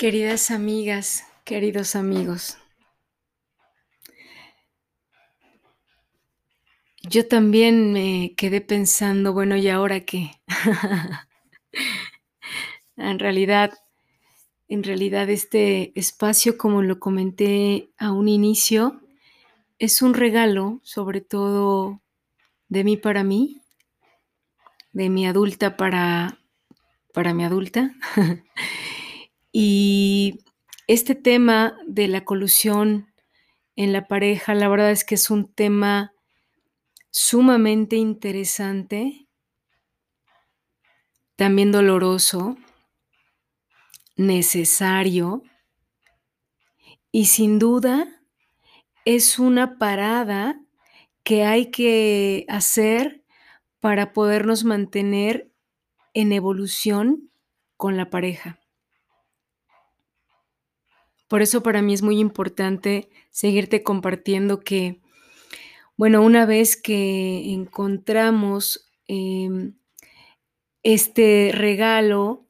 [0.00, 2.56] Queridas amigas, queridos amigos.
[7.02, 10.30] Yo también me quedé pensando, bueno, ¿y ahora qué?
[12.96, 13.74] en realidad,
[14.68, 19.02] en realidad este espacio, como lo comenté a un inicio,
[19.78, 22.00] es un regalo, sobre todo
[22.70, 23.60] de mí para mí,
[24.94, 26.38] de mi adulta para,
[27.12, 27.94] para mi adulta.
[29.52, 30.40] Y
[30.86, 33.12] este tema de la colusión
[33.76, 36.12] en la pareja, la verdad es que es un tema
[37.10, 39.26] sumamente interesante,
[41.36, 42.56] también doloroso,
[44.16, 45.42] necesario
[47.10, 48.22] y sin duda
[49.04, 50.60] es una parada
[51.24, 53.24] que hay que hacer
[53.80, 55.50] para podernos mantener
[56.12, 57.30] en evolución
[57.76, 58.59] con la pareja.
[61.30, 65.00] Por eso para mí es muy importante seguirte compartiendo que,
[65.96, 69.76] bueno, una vez que encontramos em,
[70.82, 72.48] este regalo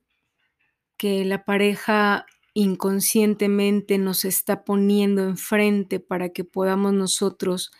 [0.97, 7.73] que la pareja inconscientemente nos está poniendo enfrente para que podamos nosotros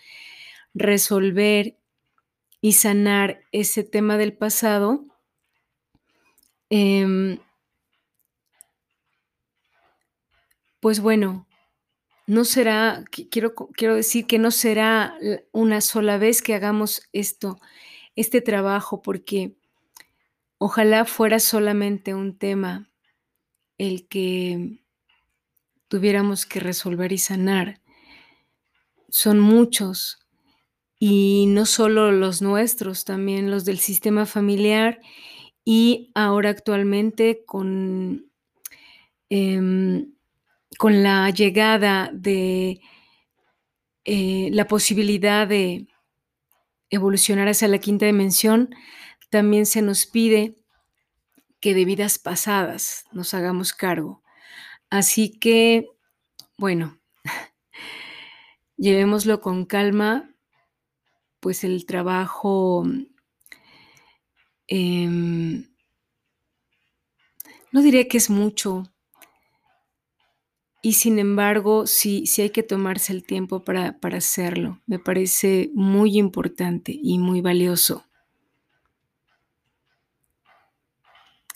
[0.75, 1.79] resolver
[2.61, 5.07] y sanar ese tema del pasado,
[6.69, 7.39] eh,
[10.81, 11.47] Pues bueno,
[12.27, 15.15] no será, quiero, quiero decir que no será
[15.53, 17.59] una sola vez que hagamos esto,
[18.17, 19.57] este trabajo, porque
[20.59, 22.91] ojalá fuera solamente un tema
[23.79, 24.81] el que
[25.89, 27.81] tuviéramos que resolver y sanar.
[29.09, 30.21] Son muchos,
[31.01, 35.01] y no solo los nuestros, también los del sistema familiar
[35.65, 38.31] y ahora actualmente con
[39.31, 40.13] em,
[40.81, 42.81] con la llegada de
[44.07, 45.87] eh, la posibilidad de
[46.89, 48.75] evolucionar hacia la quinta dimensión,
[49.29, 50.57] también se nos pide
[51.61, 54.23] que de vidas pasadas nos hagamos cargo.
[54.89, 55.87] Así que,
[56.57, 56.99] bueno,
[58.79, 60.35] llevémoslo con calma,
[61.41, 62.87] pues el trabajo
[64.67, 65.67] em,
[67.71, 68.91] no diría que es mucho,
[70.83, 74.81] y sin embargo, sí, sí hay que tomarse el tiempo para, para hacerlo.
[74.87, 78.05] Me parece muy importante y muy valioso.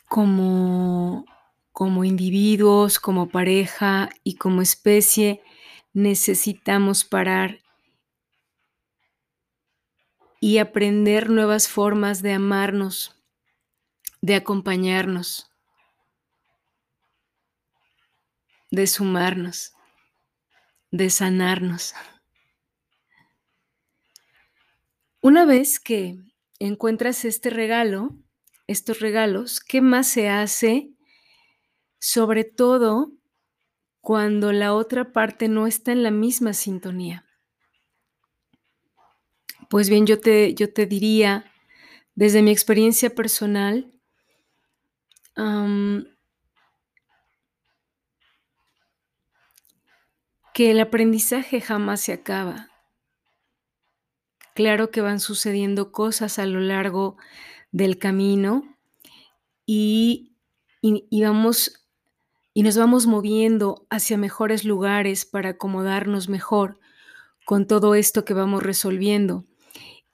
[0.09, 1.25] Como,
[1.73, 5.43] como individuos, como pareja y como especie,
[5.95, 7.61] necesitamos parar
[10.39, 13.17] y aprender nuevas formas de amarnos,
[14.21, 15.53] de acompañarnos,
[18.75, 19.73] de sumarnos,
[20.91, 21.95] de sanarnos.
[25.21, 26.19] Una vez que
[26.59, 28.15] encuentras este regalo,
[28.67, 30.91] estos regalos, ¿qué más se hace?
[31.99, 33.13] Sobre todo
[34.01, 37.25] cuando la otra parte no está en la misma sintonía.
[39.71, 41.51] Pues bien, yo te, yo te diría,
[42.15, 43.91] desde mi experiencia personal,
[50.54, 52.70] que el aprendizaje jamás se acaba.
[54.54, 57.16] Claro que van sucediendo cosas a lo largo
[57.72, 58.62] del camino
[59.66, 60.37] y,
[61.10, 61.84] vamos
[62.54, 66.78] y nos vamos moviendo hacia mejores lugares para acomodarnos mejor
[67.44, 69.44] con todo esto que vamos resolviendo.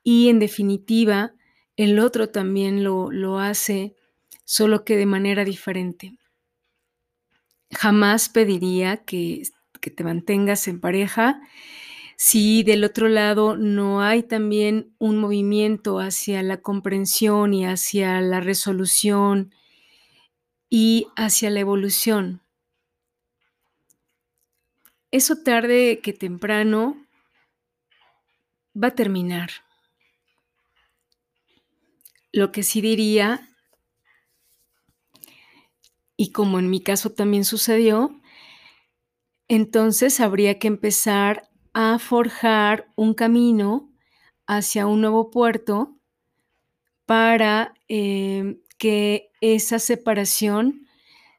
[0.03, 1.35] Y en definitiva,
[1.77, 3.95] el otro también lo, lo hace,
[4.47, 6.17] solo que de manera diferente.
[7.71, 9.43] Jamás pediría que
[9.81, 11.41] que te mantengas en pareja,
[12.17, 18.41] si del otro lado no hay también un movimiento hacia la comprensión y hacia la
[18.41, 19.55] resolución
[20.69, 22.43] y hacia la evolución.
[25.11, 26.97] Eso tarde que temprano
[28.81, 29.51] va a terminar.
[32.33, 33.49] Lo que sí diría,
[36.17, 38.20] y como en mi caso también sucedió,
[39.51, 43.91] entonces habría que empezar a forjar un camino
[44.47, 45.99] hacia un nuevo puerto
[47.05, 50.87] para em, que esa separación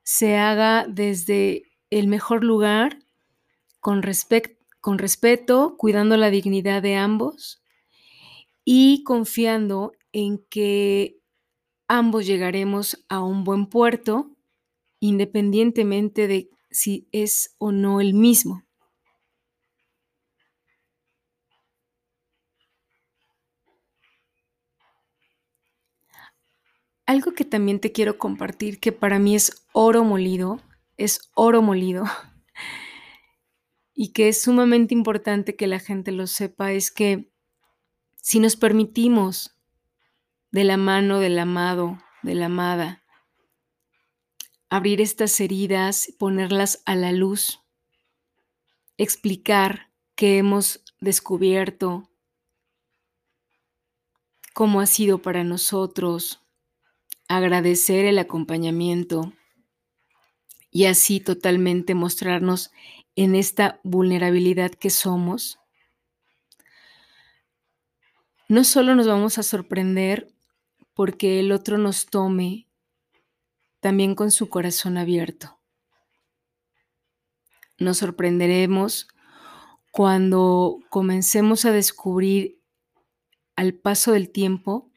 [0.04, 3.00] se haga desde el mejor lugar,
[3.80, 4.02] con,
[4.81, 7.64] con respeto, cuidando la dignidad de ambos
[8.66, 11.22] y confiando en que
[11.88, 14.36] ambos llegaremos a un buen puerto
[15.00, 18.63] independientemente de si es o no el mismo.
[27.06, 30.62] Algo que también te quiero compartir, que para mí es oro molido,
[30.95, 32.06] es oro molido,
[33.94, 37.29] y que es sumamente importante que la gente lo sepa, es que
[38.15, 39.57] si nos permitimos
[40.51, 43.00] de la mano del amado, de la amada,
[44.71, 47.59] abrir estas heridas, ponerlas a la luz,
[48.97, 52.09] explicar qué hemos descubierto,
[54.53, 56.39] cómo ha sido para nosotros,
[57.27, 59.33] agradecer el acompañamiento
[60.69, 62.71] y así totalmente mostrarnos
[63.18, 65.59] en esta vulnerabilidad que somos,
[68.47, 70.33] no solo nos vamos a sorprender
[70.94, 72.70] porque el otro nos tome
[73.81, 75.60] también con su corazón abierto.
[77.78, 79.07] Nos sorprenderemos
[79.92, 82.62] cuando comencemos a descubrir
[83.56, 84.89] al paso del tiempo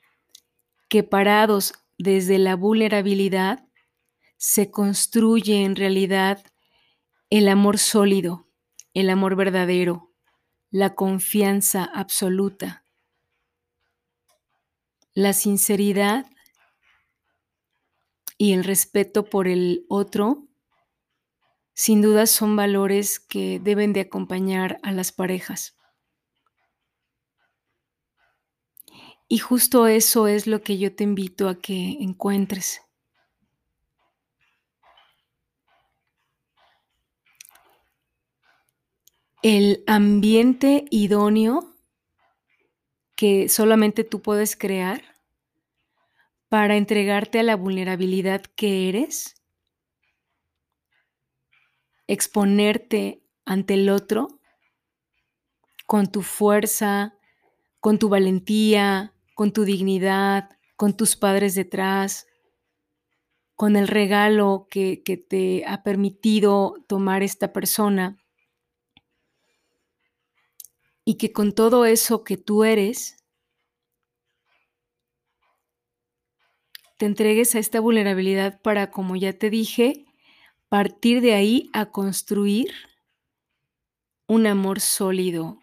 [0.88, 3.66] que parados desde la vulnerabilidad
[4.36, 6.44] se construye en realidad
[7.30, 8.48] el amor sólido,
[8.92, 10.12] el amor verdadero,
[10.70, 12.84] la confianza absoluta,
[15.14, 16.26] la sinceridad
[18.36, 20.48] y el respeto por el otro,
[21.74, 25.76] sin duda son valores que deben de acompañar a las parejas.
[29.28, 32.82] Y justo eso es lo que yo te invito a que encuentres.
[39.42, 41.74] El ambiente idóneo
[43.16, 45.13] que solamente tú puedes crear
[46.54, 49.34] para entregarte a la vulnerabilidad que eres,
[52.06, 54.40] exponerte ante el otro
[55.84, 57.18] con tu fuerza,
[57.80, 62.28] con tu valentía, con tu dignidad, con tus padres detrás,
[63.56, 68.24] con el regalo que, que te ha permitido tomar esta persona.
[71.04, 73.23] Y que con todo eso que tú eres,
[76.96, 80.04] te entregues a esta vulnerabilidad para, como ya te dije,
[80.68, 82.72] partir de ahí a construir
[84.26, 85.60] un amor sólido,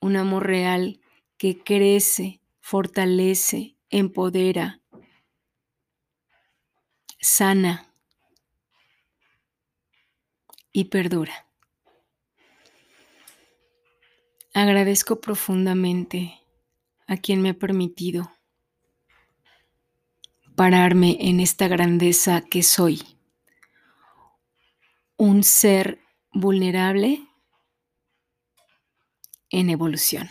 [0.00, 1.00] un amor real
[1.38, 4.80] que crece, fortalece, empodera,
[7.20, 7.86] sana
[10.72, 11.46] y perdura.
[14.52, 16.40] Agradezco profundamente
[17.06, 18.33] a quien me ha permitido
[20.54, 23.02] pararme en esta grandeza que soy.
[25.16, 26.00] Un ser
[26.32, 27.26] vulnerable
[29.50, 30.28] en evolución.